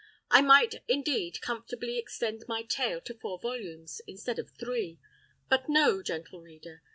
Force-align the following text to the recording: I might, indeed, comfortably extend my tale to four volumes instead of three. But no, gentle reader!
I 0.31 0.41
might, 0.41 0.81
indeed, 0.87 1.39
comfortably 1.41 1.99
extend 1.99 2.45
my 2.47 2.63
tale 2.63 3.01
to 3.01 3.13
four 3.13 3.37
volumes 3.37 4.01
instead 4.07 4.39
of 4.39 4.49
three. 4.49 4.97
But 5.47 5.69
no, 5.69 6.01
gentle 6.01 6.41
reader! 6.41 6.81